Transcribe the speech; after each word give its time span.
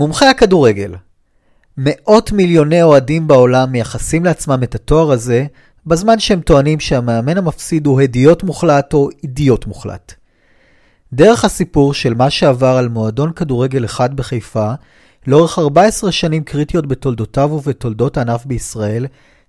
מומחי 0.00 0.26
הכדורגל 0.26 0.94
מאות 1.76 2.32
מיליוני 2.32 2.82
אוהדים 2.82 3.26
בעולם 3.28 3.72
מייחסים 3.72 4.24
לעצמם 4.24 4.62
את 4.62 4.74
התואר 4.74 5.10
הזה, 5.10 5.46
בזמן 5.86 6.18
שהם 6.18 6.40
טוענים 6.40 6.80
שהמאמן 6.80 7.38
המפסיד 7.38 7.86
הוא 7.86 8.00
הדיוט 8.00 8.42
מוחלט 8.42 8.94
או 8.94 9.08
אידיוט 9.22 9.66
מוחלט. 9.66 10.14
דרך 11.12 11.44
הסיפור 11.44 11.94
של 11.94 12.14
מה 12.14 12.30
שעבר 12.30 12.76
על 12.76 12.88
מועדון 12.88 13.32
כדורגל 13.32 13.84
אחד 13.84 14.16
בחיפה, 14.16 14.72
לאורך 15.26 15.58
14 15.58 16.12
שנים 16.12 16.44
קריטיות 16.44 16.86
בתולדותיו 16.86 17.50
ובתולדות 17.52 18.16
הענף 18.16 18.46
בישראל, 18.46 19.06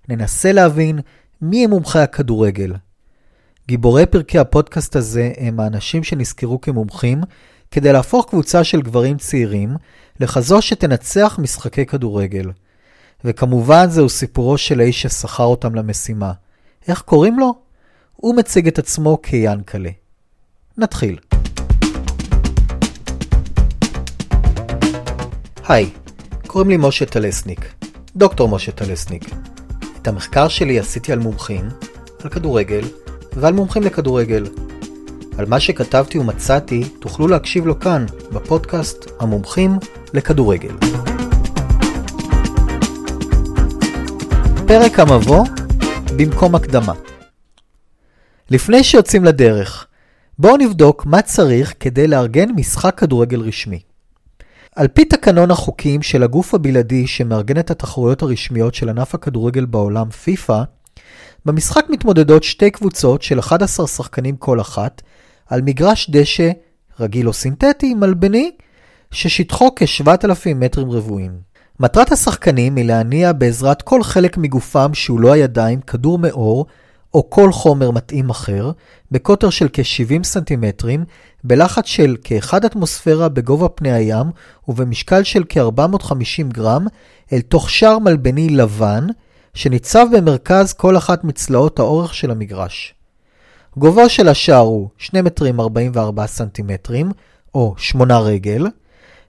ננסה 0.08 0.52
להבין 0.52 1.00
מי 1.42 1.64
הם 1.64 1.70
מומחי 1.70 1.98
הכדורגל. 1.98 2.74
גיבורי 3.68 4.06
פרקי 4.06 4.38
הפודקאסט 4.38 4.96
הזה 4.96 5.32
הם 5.38 5.60
האנשים 5.60 6.04
שנזכרו 6.04 6.60
כמומחים, 6.60 7.20
כדי 7.72 7.92
להפוך 7.92 8.26
קבוצה 8.28 8.64
של 8.64 8.82
גברים 8.82 9.16
צעירים 9.16 9.76
לכזו 10.20 10.62
שתנצח 10.62 11.38
משחקי 11.42 11.86
כדורגל. 11.86 12.50
וכמובן 13.24 13.86
זהו 13.90 14.08
סיפורו 14.08 14.58
של 14.58 14.80
האיש 14.80 15.02
ששכר 15.02 15.44
אותם 15.44 15.74
למשימה. 15.74 16.32
איך 16.88 17.02
קוראים 17.02 17.38
לו? 17.38 17.54
הוא 18.16 18.36
מציג 18.36 18.66
את 18.66 18.78
עצמו 18.78 19.18
כיאנקלה. 19.22 19.90
נתחיל. 20.78 21.18
היי, 25.68 25.90
קוראים 26.46 26.70
לי 26.70 26.76
משה 26.76 27.06
טלסניק, 27.06 27.74
דוקטור 28.16 28.48
משה 28.48 28.72
טלסניק. 28.72 29.24
את 30.02 30.08
המחקר 30.08 30.48
שלי 30.48 30.78
עשיתי 30.78 31.12
על 31.12 31.18
מומחים, 31.18 31.68
על 32.24 32.30
כדורגל 32.30 32.84
ועל 33.32 33.54
מומחים 33.54 33.82
לכדורגל. 33.82 34.44
על 35.38 35.46
מה 35.46 35.60
שכתבתי 35.60 36.18
ומצאתי 36.18 36.84
תוכלו 37.00 37.28
להקשיב 37.28 37.66
לו 37.66 37.80
כאן, 37.80 38.06
בפודקאסט 38.32 39.10
המומחים 39.20 39.78
לכדורגל. 40.14 40.76
פרק 44.66 44.98
המבוא 45.00 45.44
במקום 46.16 46.54
הקדמה. 46.54 46.92
לפני 48.50 48.84
שיוצאים 48.84 49.24
לדרך, 49.24 49.86
בואו 50.38 50.56
נבדוק 50.56 51.06
מה 51.06 51.22
צריך 51.22 51.74
כדי 51.80 52.06
לארגן 52.06 52.50
משחק 52.56 52.98
כדורגל 52.98 53.40
רשמי. 53.40 53.80
על 54.76 54.88
פי 54.88 55.04
תקנון 55.04 55.50
החוקים 55.50 56.02
של 56.02 56.22
הגוף 56.22 56.54
הבלעדי 56.54 57.06
שמארגן 57.06 57.58
את 57.58 57.70
התחרויות 57.70 58.22
הרשמיות 58.22 58.74
של 58.74 58.88
ענף 58.88 59.14
הכדורגל 59.14 59.64
בעולם, 59.64 60.10
פיפ"א, 60.10 60.62
במשחק 61.46 61.86
מתמודדות 61.90 62.42
שתי 62.42 62.70
קבוצות 62.70 63.22
של 63.22 63.38
11 63.38 63.86
שחקנים 63.86 64.36
כל 64.36 64.60
אחת, 64.60 65.02
על 65.52 65.62
מגרש 65.62 66.10
דשא 66.10 66.50
רגיל 67.00 67.28
או 67.28 67.32
סינתטי, 67.32 67.94
מלבני, 67.94 68.50
ששטחו 69.10 69.70
כ-7,000 69.76 70.54
מטרים 70.54 70.90
רבועים. 70.90 71.32
מטרת 71.80 72.12
השחקנים 72.12 72.76
היא 72.76 72.84
להניע 72.84 73.32
בעזרת 73.32 73.82
כל 73.82 74.02
חלק 74.02 74.36
מגופם 74.36 74.94
שהוא 74.94 75.20
לא 75.20 75.32
הידיים, 75.32 75.80
כדור 75.80 76.18
מאור, 76.18 76.66
או 77.14 77.30
כל 77.30 77.52
חומר 77.52 77.90
מתאים 77.90 78.30
אחר, 78.30 78.70
בקוטר 79.10 79.50
של 79.50 79.68
כ-70 79.72 80.24
סנטימטרים, 80.24 81.04
בלחץ 81.44 81.86
של 81.86 82.16
כ-1 82.24 82.66
אטמוספירה 82.66 83.28
בגובה 83.28 83.68
פני 83.68 83.92
הים, 83.92 84.26
ובמשקל 84.68 85.22
של 85.22 85.42
כ-450 85.48 86.52
גרם, 86.52 86.86
אל 87.32 87.40
תוך 87.40 87.70
שער 87.70 87.98
מלבני 87.98 88.48
לבן, 88.48 89.06
שניצב 89.54 90.06
במרכז 90.16 90.72
כל 90.72 90.96
אחת 90.96 91.24
מצלעות 91.24 91.78
האורך 91.78 92.14
של 92.14 92.30
המגרש. 92.30 92.94
גובהו 93.76 94.08
של 94.08 94.28
השער 94.28 94.58
הוא 94.58 94.88
2 94.98 95.24
מטרים 95.24 95.60
44 95.60 96.26
סנטימטרים, 96.26 97.10
או 97.54 97.74
8 97.78 98.18
רגל, 98.18 98.66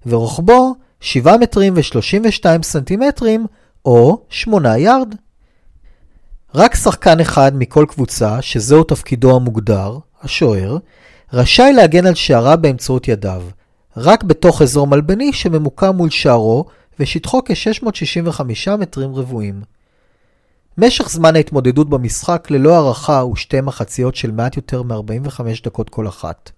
ורוחבו 0.06 0.76
7 1.00 1.38
מטרים 1.38 1.74
ו-32 1.76 2.64
סנטימטרים, 2.64 3.46
או 3.86 4.26
8 4.30 4.78
יארד. 4.78 5.16
רק 6.56 6.76
שחקן 6.76 7.20
אחד 7.20 7.52
מכל 7.56 7.86
קבוצה, 7.90 8.42
שזהו 8.42 8.84
תפקידו 8.84 9.36
המוגדר, 9.36 9.98
השוער, 10.22 10.78
רשאי 11.34 11.74
להגן 11.74 12.06
על 12.06 12.16
שערה 12.16 12.56
באמצעות 12.56 13.08
ידיו, 13.08 13.44
רק 13.98 14.24
בתוך 14.24 14.62
אזור 14.62 14.88
מלבני 14.88 15.34
שממוקם 15.34 15.96
מול 15.96 16.10
שערו 16.10 16.66
ושטחו 17.00 17.42
כ-665 17.46 18.78
מטרים 18.78 19.16
רבועים. 19.16 19.62
משך 20.78 21.10
זמן 21.10 21.36
ההתמודדות 21.36 21.90
במשחק 21.90 22.48
ללא 22.52 22.74
הערכה 22.74 23.20
הוא 23.20 23.36
שתי 23.36 23.62
מחציות 23.62 24.16
של 24.16 24.32
מעט 24.32 24.56
יותר 24.56 24.84
מ-45 24.84 25.42
דקות 25.64 25.90
כל 25.90 26.08
אחת. 26.08 26.52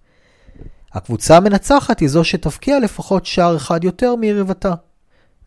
הקבוצה 0.92 1.36
המנצחת 1.36 2.00
היא 2.00 2.08
זו 2.08 2.24
שתפקיע 2.24 2.80
לפחות 2.80 3.26
שער 3.26 3.56
אחד 3.56 3.84
יותר 3.84 4.16
מיריבתה. 4.16 4.74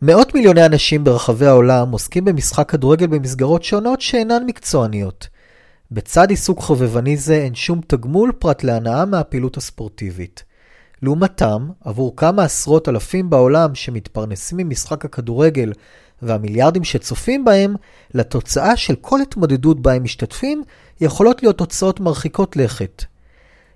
מאות 0.02 0.34
מיליוני 0.34 0.66
אנשים 0.66 1.04
ברחבי 1.04 1.46
העולם 1.46 1.90
עוסקים 1.90 2.24
במשחק 2.24 2.70
כדורגל 2.70 3.06
במסגרות 3.06 3.62
שונות 3.62 4.00
שאינן 4.00 4.42
מקצועניות. 4.46 5.28
בצד 5.90 6.30
עיסוק 6.30 6.60
חובבני 6.60 7.16
זה 7.16 7.34
אין 7.34 7.54
שום 7.54 7.80
תגמול 7.86 8.32
פרט 8.38 8.62
להנאה 8.64 9.04
מהפעילות 9.04 9.56
הספורטיבית. 9.56 10.44
לעומתם, 11.02 11.68
עבור 11.84 12.16
כמה 12.16 12.44
עשרות 12.44 12.88
אלפים 12.88 13.30
בעולם 13.30 13.74
שמתפרנסים 13.74 14.58
ממשחק 14.58 15.04
הכדורגל 15.04 15.72
והמיליארדים 16.22 16.84
שצופים 16.84 17.44
בהם, 17.44 17.74
לתוצאה 18.14 18.76
של 18.76 18.94
כל 18.94 19.20
התמודדות 19.20 19.80
בה 19.82 19.92
הם 19.92 20.04
משתתפים, 20.04 20.62
יכולות 21.00 21.42
להיות 21.42 21.58
תוצאות 21.58 22.00
מרחיקות 22.00 22.56
לכת. 22.56 23.04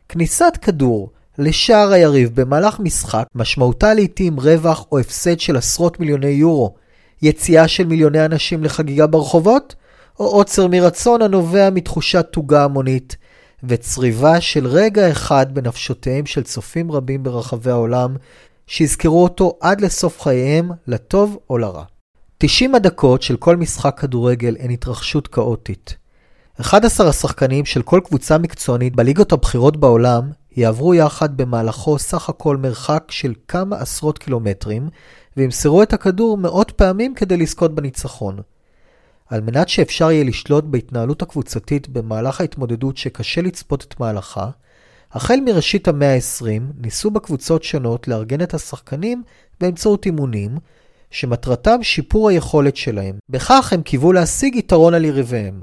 כניסת 0.09 0.59
כדור 0.63 1.11
לשער 1.39 1.93
היריב 1.93 2.41
במהלך 2.41 2.81
משחק 2.81 3.25
משמעותה 3.35 3.95
לעתים 3.95 4.41
רווח 4.41 4.87
או 4.93 4.99
הפסד 4.99 5.41
של 5.41 5.57
עשרות 5.57 6.01
מיליוני 6.01 6.27
יורו, 6.27 6.75
יציאה 7.23 7.69
של 7.69 7.87
מיליוני 7.87 8.25
אנשים 8.25 8.65
לחגיגה 8.65 9.07
ברחובות, 9.07 9.75
או 10.21 10.27
עוצר 10.27 10.67
מרצון 10.67 11.23
הנובע 11.23 11.71
מתחושת 11.71 12.27
תוגה 12.31 12.65
המונית, 12.65 13.17
וצריבה 13.69 14.41
של 14.41 14.67
רגע 14.67 15.11
אחד 15.11 15.47
בנפשותיהם 15.55 16.27
של 16.27 16.43
צופים 16.43 16.93
רבים 16.93 17.23
ברחבי 17.23 17.71
העולם, 17.71 18.17
שיזכרו 18.67 19.23
אותו 19.23 19.59
עד 19.61 19.81
לסוף 19.81 20.21
חייהם, 20.21 20.71
לטוב 20.87 21.39
או 21.51 21.59
לרע. 21.59 21.85
90 22.39 22.75
הדקות 22.75 23.23
של 23.23 23.37
כל 23.37 23.57
משחק 23.57 24.01
כדורגל 24.01 24.57
הן 24.61 24.71
התרחשות 24.71 25.29
כאוטית. 25.29 25.97
11 26.61 27.09
השחקנים 27.09 27.65
של 27.65 27.83
כל 27.83 28.01
קבוצה 28.05 28.39
מקצוענית 28.39 28.97
בליגות 28.97 29.33
הבכירות 29.33 29.77
בעולם 29.77 30.31
יעברו 30.57 30.95
יחד 30.95 31.37
במהלכו 31.37 31.99
סך 31.99 32.29
הכל 32.29 32.57
מרחק 32.57 33.05
של 33.09 33.35
כמה 33.49 33.77
עשרות 33.77 34.19
קילומטרים, 34.19 34.89
וימסרו 35.37 35.83
את 35.83 35.93
הכדור 35.93 36.37
מאות 36.37 36.71
פעמים 36.71 37.15
כדי 37.15 37.37
לזכות 37.37 37.75
בניצחון. 37.75 38.39
על 39.35 39.41
מנת 39.41 39.69
שאפשר 39.69 40.11
יהיה 40.11 40.25
לשלוט 40.25 40.65
בהתנהלות 40.65 41.23
הקבוצתית 41.23 41.89
במהלך 41.89 42.41
ההתמודדות 42.41 42.97
שקשה 42.97 43.43
לצפות 43.43 43.85
את 43.85 44.01
מהלכה, 44.01 44.51
החל 45.13 45.39
מראשית 45.45 45.89
המאה 45.89 46.15
ה-20 46.15 46.63
ניסו 46.79 47.11
בקבוצות 47.11 47.63
שונות 47.63 48.09
לארגן 48.09 48.43
את 48.43 48.55
השחקנים 48.55 49.23
באמצעות 49.61 50.07
אימונים, 50.07 50.51
שמטרתם 51.11 51.83
שיפור 51.83 52.29
היכולת 52.29 52.77
שלהם. 52.77 53.19
בכך 53.29 53.73
הם 53.73 53.83
קיוו 53.83 54.13
להשיג 54.13 54.57
יתרון 54.57 54.95
על 54.95 55.05
יריביהם. 55.05 55.61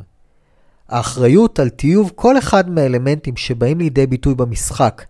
האחריות 0.90 1.60
על 1.60 1.70
טיוב 1.70 2.12
כל 2.16 2.38
אחד 2.38 2.70
מהאלמנטים 2.70 3.38
שבאים 3.38 3.80
לידי 3.80 4.08
ביטוי 4.08 4.36
במשחק, 4.36 5.06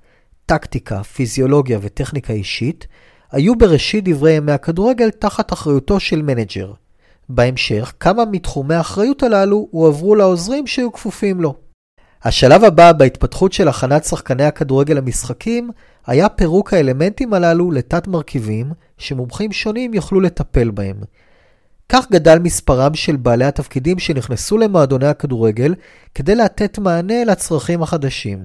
טקטיקה, 0.45 1.03
פיזיולוגיה 1.03 1.79
וטכניקה 1.81 2.33
אישית, 2.33 2.87
היו 3.31 3.55
בראשית 3.55 4.03
דברי 4.09 4.31
ימי 4.31 4.51
הכדורגל 4.51 5.09
תחת 5.09 5.53
אחריותו 5.53 5.99
של 5.99 6.21
מנג'ר. 6.21 6.73
בהמשך, 7.35 7.93
כמה 7.99 8.25
מתחומי 8.25 8.75
האחריות 8.75 9.23
הללו 9.23 9.67
הועברו 9.71 10.15
לעוזרים 10.15 10.67
שהיו 10.67 10.91
כפופים 10.91 11.41
לו. 11.41 11.55
השלב 12.23 12.63
הבא 12.63 12.91
בהתפתחות 12.91 13.53
של 13.53 13.67
הכנת 13.67 14.05
שחקני 14.05 14.43
הכדורגל 14.43 14.93
למשחקים 14.93 15.69
היה 16.07 16.29
פירוק 16.29 16.73
האלמנטים 16.73 17.33
הללו 17.33 17.71
לתת 17.71 18.07
מרכיבים 18.07 18.71
שמומחים 18.97 19.51
שונים 19.51 19.93
יוכלו 19.93 20.19
לטפל 20.21 20.71
בהם. 20.71 20.97
כך 21.89 22.11
גדל 22.11 22.39
מספרם 22.39 22.93
של 22.93 23.15
בעלי 23.15 23.45
התפקידים 23.45 23.99
שנכנסו 23.99 24.57
למועדוני 24.57 25.07
הכדורגל 25.07 25.75
כדי 26.15 26.35
לתת 26.35 26.79
מענה 26.79 27.23
לצרכים 27.23 27.83
החדשים. 27.83 28.43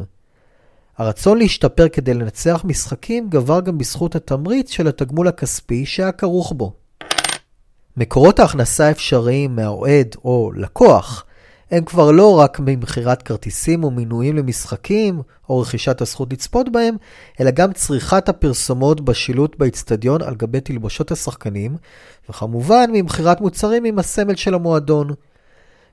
הרצון 0.98 1.38
להשתפר 1.38 1.88
כדי 1.88 2.14
לנצח 2.14 2.64
משחקים 2.64 3.28
גבר 3.28 3.60
גם 3.60 3.78
בזכות 3.78 4.16
התמריץ 4.16 4.70
של 4.70 4.88
התגמול 4.88 5.28
הכספי 5.28 5.86
שהיה 5.86 6.12
כרוך 6.12 6.52
בו. 6.56 6.85
מקורות 7.96 8.38
ההכנסה 8.38 8.86
האפשריים 8.86 9.56
מהאוהד 9.56 10.16
או 10.24 10.52
לקוח 10.56 11.24
הם 11.70 11.84
כבר 11.84 12.10
לא 12.10 12.38
רק 12.38 12.60
ממכירת 12.60 13.22
כרטיסים 13.22 13.84
ומינויים 13.84 14.36
למשחקים, 14.36 15.22
או 15.48 15.60
רכישת 15.60 16.00
הזכות 16.00 16.32
לצפות 16.32 16.72
בהם, 16.72 16.96
אלא 17.40 17.50
גם 17.50 17.72
צריכת 17.72 18.28
הפרסומות 18.28 19.00
בשילוט 19.00 19.56
באצטדיון 19.58 20.22
על 20.22 20.34
גבי 20.34 20.60
תלבושות 20.60 21.10
השחקנים, 21.10 21.76
וכמובן 22.30 22.90
ממכירת 22.92 23.40
מוצרים 23.40 23.84
עם 23.84 23.98
הסמל 23.98 24.34
של 24.34 24.54
המועדון. 24.54 25.08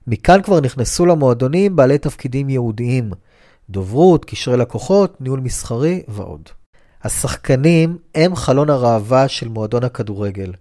מכאן 0.08 0.42
כבר 0.42 0.60
נכנסו 0.60 1.06
למועדונים 1.06 1.76
בעלי 1.76 1.98
תפקידים 1.98 2.50
ייעודיים, 2.50 3.12
דוברות, 3.70 4.26
קשרי 4.26 4.58
לקוחות, 4.58 5.22
ניהול 5.22 5.40
מסחרי 5.40 6.04
ועוד. 6.08 6.50
השחקנים 7.04 7.98
הם 8.16 8.36
חלון 8.36 8.70
הראווה 8.70 9.28
של 9.28 9.48
מועדון 9.48 9.84
הכדורגל. 9.84 10.52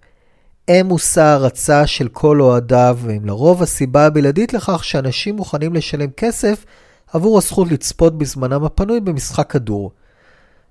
הם 0.73 0.87
מושא 0.87 1.21
הערצה 1.21 1.87
של 1.87 2.09
כל 2.09 2.41
אוהדיו, 2.41 2.99
והם 3.03 3.25
לרוב 3.25 3.63
הסיבה 3.63 4.07
הבלעדית 4.07 4.53
לכך 4.53 4.85
שאנשים 4.85 5.37
מוכנים 5.37 5.75
לשלם 5.75 6.11
כסף 6.17 6.65
עבור 7.13 7.39
הזכות 7.39 7.73
לצפות 7.73 8.19
בזמנם 8.19 8.65
הפנוי 8.65 9.01
במשחק 9.01 9.51
כדור. 9.51 9.91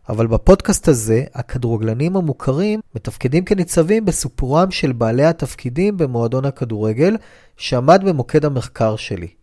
אבל 0.09 0.27
בפודקאסט 0.27 0.87
הזה, 0.87 1.23
הכדורגלנים 1.33 2.15
המוכרים 2.15 2.79
מתפקדים 2.95 3.45
כניצבים 3.45 4.05
בסיפורם 4.05 4.71
של 4.71 4.91
בעלי 4.91 5.25
התפקידים 5.25 5.97
במועדון 5.97 6.45
הכדורגל, 6.45 7.17
שעמד 7.57 8.01
במוקד 8.05 8.45
המחקר 8.45 8.95
שלי. 8.95 9.40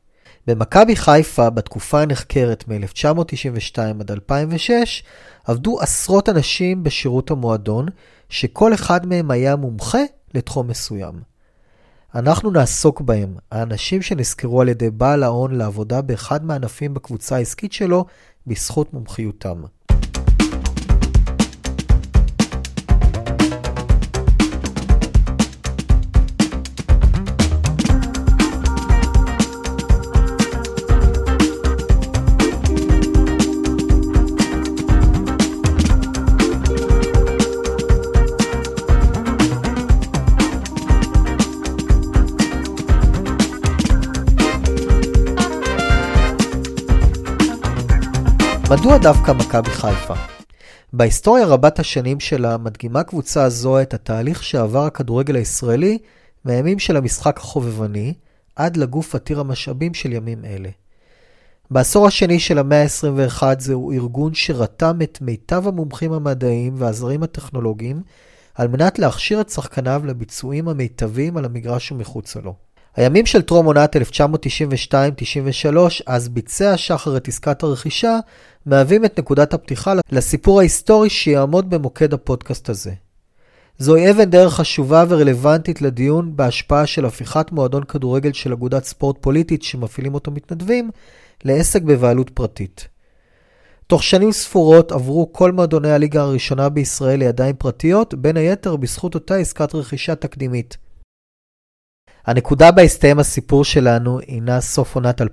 במכבי 0.49 0.97
חיפה, 0.97 1.50
בתקופה 1.50 2.03
הנחקרת 2.03 2.65
מ-1992 2.69 3.79
עד 4.00 4.11
2006, 4.11 5.03
עבדו 5.45 5.81
עשרות 5.81 6.29
אנשים 6.29 6.85
בשירות 6.85 7.31
המועדון, 7.31 7.87
שכל 8.29 8.75
אחד 8.75 9.06
מהם 9.06 9.31
היה 9.31 9.56
מומחה 9.56 9.99
לתחום 10.35 10.69
מסוים. 10.69 11.15
אנחנו 12.15 12.50
נעסוק 12.50 13.00
בהם, 13.00 13.35
האנשים 13.50 14.03
שנזכרו 14.03 14.61
על 14.61 14.69
ידי 14.69 14.91
בעל 14.91 15.23
ההון 15.23 15.55
לעבודה 15.55 16.03
באחד 16.03 16.45
מהענפים 16.45 16.95
בקבוצה 16.95 17.37
העסקית 17.37 17.73
שלו, 17.73 18.05
בזכות 18.47 18.93
מומחיותם. 18.93 19.62
מדוע 48.70 48.99
דווקא 48.99 49.32
מכבי 49.32 49.70
חיפה? 49.70 50.15
בהיסטוריה 50.93 51.47
רבת 51.47 51.79
השנים 51.79 52.20
שלה 52.20 52.56
מדגימה 52.56 53.03
קבוצה 53.03 53.49
זו 53.49 53.81
את 53.81 53.94
התהליך 53.94 54.43
שעבר 54.43 54.85
הכדורגל 54.85 55.37
הישראלי 55.37 55.99
מהימים 56.44 56.79
של 56.79 56.97
המשחק 56.97 57.38
החובבני 57.38 58.15
עד 58.56 58.76
לגוף 58.76 59.15
עתיר 59.15 59.41
המשאבים 59.41 59.94
של 59.94 60.12
ימים 60.12 60.44
אלה. 60.44 60.69
בעשור 61.70 62.06
השני 62.06 62.41
של 62.41 62.59
המאה 62.59 62.82
ה-21 62.82 63.43
זהו 63.59 63.93
ארגון 63.93 64.35
שרתם 64.35 64.99
את 65.03 65.19
מיטב 65.21 65.69
המומחים 65.69 66.12
המדעיים 66.12 66.75
והזרים 66.76 67.23
הטכנולוגיים 67.23 68.03
על 68.55 68.69
מנת 68.69 68.99
להכשיר 68.99 69.41
את 69.41 69.50
שחקניו 69.50 70.03
לביצועים 70.05 70.69
המיטביים 70.69 71.37
על 71.37 71.44
המגרש 71.44 71.93
ומחוצה 71.93 72.41
לו. 72.41 72.55
הימים 72.99 73.27
של 73.27 73.43
טרום 73.43 73.67
עונת 73.67 73.97
1992-93, 73.97 74.00
אז 76.06 76.29
ביצע 76.29 76.77
שחר 76.77 77.17
את 77.17 77.29
עסקת 77.29 77.62
הרכישה, 77.62 78.19
מהווים 78.67 79.05
את 79.05 79.19
נקודת 79.19 79.55
הפתיחה 79.55 79.95
לסיפור 80.12 80.61
ההיסטורי 80.61 81.11
שיעמוד 81.11 81.71
במוקד 81.71 82.15
הפודקאסט 82.15 82.69
הזה. 82.69 82.93
זוהי 83.79 84.11
אבן 84.11 84.31
דרך 84.31 84.55
חשובה 84.55 85.05
ורלוונטית 85.09 85.83
לדיון 85.83 86.37
בהשפעה 86.37 86.87
של 86.87 87.05
הפיכת 87.05 87.53
מועדון 87.53 87.85
כדורגל 87.85 88.33
של 88.33 88.53
אגודת 88.53 88.85
ספורט 88.85 89.17
פוליטית 89.21 89.62
שמפעילים 89.62 90.15
אותו 90.15 90.31
מתנדבים, 90.31 90.91
לעסק 91.45 91.83
בבעלות 91.83 92.31
פרטית. 92.31 92.89
תוך 93.87 94.03
שנים 94.03 94.33
ספורות 94.33 94.93
עברו 94.93 95.33
כל 95.33 95.53
מועדוני 95.53 95.91
הליגה 95.91 96.23
הראשונה 96.23 96.69
בישראל 96.69 97.19
לידיים 97.19 97.55
פרטיות, 97.59 98.15
בין 98.15 98.37
היתר 98.37 98.77
בזכות 98.77 99.15
אותה 99.15 99.37
עסקת 99.37 99.75
רכישה 99.75 100.15
תקדימית. 100.15 100.88
הנקודה 102.28 102.70
בה 102.70 102.82
הסתיים 102.82 103.19
הסיפור 103.19 103.64
שלנו 103.64 104.19
הינה 104.26 104.60
סוף 104.60 104.94
עונת 104.94 105.20
2005-2006. 105.20 105.25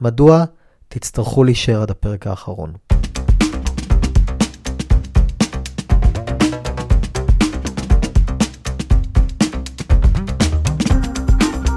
מדוע? 0.00 0.44
תצטרכו 0.88 1.44
להישאר 1.44 1.82
עד 1.82 1.90
הפרק 1.90 2.26
האחרון. 2.26 2.72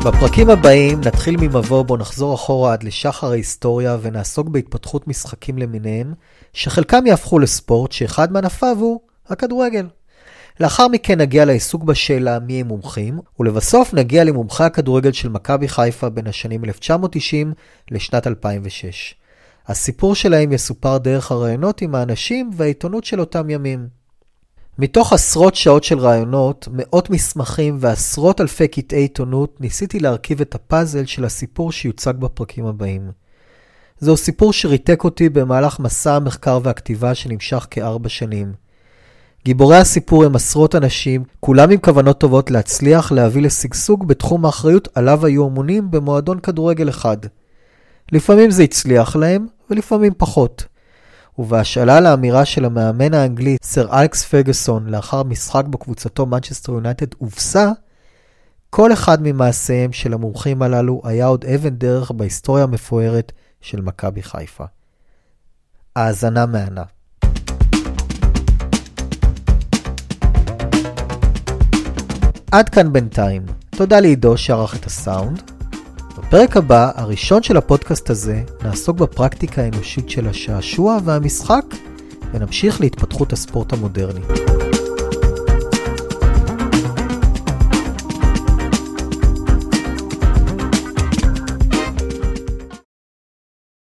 בפרקים 0.05 0.49
הבאים 0.49 1.01
נתחיל 1.01 1.37
ממבוא 1.37 1.83
בו 1.83 1.97
נחזור 1.97 2.35
אחורה 2.35 2.73
עד 2.73 2.83
לשחר 2.83 3.31
ההיסטוריה 3.31 3.97
ונעסוק 4.01 4.47
בהתפתחות 4.47 5.07
משחקים 5.07 5.57
למיניהם, 5.57 6.13
שחלקם 6.53 7.05
יהפכו 7.05 7.39
לספורט 7.39 7.91
שאחד 7.91 8.31
מענפיו 8.31 8.77
הוא 8.79 8.99
הכדורגל. 9.27 9.87
לאחר 10.59 10.87
מכן 10.87 11.21
נגיע 11.21 11.45
לעיסוק 11.45 11.83
בשאלה 11.83 12.39
מי 12.39 12.61
הם 12.61 12.67
מומחים, 12.67 13.19
ולבסוף 13.39 13.93
נגיע 13.93 14.23
למומחי 14.23 14.63
הכדורגל 14.63 15.11
של 15.11 15.29
מכבי 15.29 15.67
חיפה 15.67 16.09
בין 16.09 16.27
השנים 16.27 16.65
1990 16.65 17.53
לשנת 17.91 18.27
2006. 18.27 19.15
הסיפור 19.67 20.15
שלהם 20.15 20.51
יסופר 20.51 20.97
דרך 20.97 21.31
הראיונות 21.31 21.81
עם 21.81 21.95
האנשים 21.95 22.51
והעיתונות 22.53 23.03
של 23.03 23.19
אותם 23.19 23.49
ימים. 23.49 23.87
מתוך 24.79 25.13
עשרות 25.13 25.55
שעות 25.55 25.83
של 25.83 25.99
ראיונות, 25.99 26.67
מאות 26.71 27.09
מסמכים 27.09 27.77
ועשרות 27.79 28.41
אלפי 28.41 28.67
קטעי 28.67 28.99
עיתונות, 28.99 29.61
ניסיתי 29.61 29.99
להרכיב 29.99 30.41
את 30.41 30.55
הפאזל 30.55 31.05
של 31.05 31.25
הסיפור 31.25 31.71
שיוצג 31.71 32.13
בפרקים 32.19 32.65
הבאים. 32.65 33.11
זהו 33.99 34.17
סיפור 34.17 34.53
שריתק 34.53 35.03
אותי 35.03 35.29
במהלך 35.29 35.79
מסע 35.79 36.15
המחקר 36.15 36.59
והכתיבה 36.63 37.15
שנמשך 37.15 37.67
כארבע 37.71 38.09
שנים. 38.09 38.66
גיבורי 39.47 39.77
הסיפור 39.77 40.23
הם 40.23 40.35
עשרות 40.35 40.75
אנשים, 40.75 41.23
כולם 41.39 41.71
עם 41.71 41.77
כוונות 41.77 42.19
טובות 42.19 42.51
להצליח 42.51 43.11
להביא 43.11 43.41
לשגשוג 43.41 44.07
בתחום 44.07 44.45
האחריות 44.45 44.87
עליו 44.95 45.25
היו 45.25 45.47
אמונים 45.47 45.91
במועדון 45.91 46.39
כדורגל 46.39 46.89
אחד. 46.89 47.17
לפעמים 48.11 48.51
זה 48.51 48.63
הצליח 48.63 49.15
להם, 49.15 49.47
ולפעמים 49.69 50.13
פחות. 50.17 50.65
ובהשאלה 51.37 51.99
לאמירה 51.99 52.45
של 52.45 52.65
המאמן 52.65 53.13
האנגלי, 53.13 53.57
סר 53.63 53.99
אלכס 54.01 54.23
פגסון, 54.23 54.89
לאחר 54.89 55.23
משחק 55.23 55.65
בקבוצתו 55.65 56.25
מנצ'סטר 56.25 56.71
יונייטד 56.71 57.13
הובסה, 57.17 57.71
כל 58.69 58.93
אחד 58.93 59.17
ממעשיהם 59.21 59.93
של 59.93 60.13
המומחים 60.13 60.61
הללו 60.61 61.01
היה 61.03 61.25
עוד 61.25 61.45
אבן 61.45 61.75
דרך 61.75 62.11
בהיסטוריה 62.11 62.63
המפוארת 62.63 63.31
של 63.61 63.81
מכבי 63.81 64.23
חיפה. 64.23 64.65
האזנה 65.95 66.45
מהנה. 66.45 66.96
עד 72.57 72.69
כאן 72.69 72.93
בינתיים. 72.93 73.41
תודה 73.69 73.99
לעידו 73.99 74.37
שערך 74.37 74.75
את 74.75 74.85
הסאונד. 74.85 75.41
בפרק 76.17 76.57
הבא, 76.57 76.91
הראשון 76.95 77.43
של 77.43 77.57
הפודקאסט 77.57 78.09
הזה, 78.09 78.43
נעסוק 78.63 78.97
בפרקטיקה 78.97 79.61
האנושית 79.61 80.09
של 80.09 80.27
השעשוע 80.27 80.97
והמשחק, 81.03 81.65
ונמשיך 82.33 82.81
להתפתחות 82.81 83.33
הספורט 83.33 83.73
המודרני. 83.73 84.21